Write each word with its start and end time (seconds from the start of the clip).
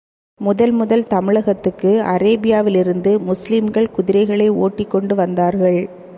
முதல் 0.39 0.71
முதல் 0.71 1.03
தமிழகத்துக்கு 1.07 2.01
அரேபியாவிலிருந்து 2.03 3.19
முஸ்லிம்கள் 3.19 3.91
குதிரைகளை 3.91 4.49
ஓட்டிக் 4.49 4.89
கொண்டு 4.89 5.15
வந்தார்கள். 5.15 5.89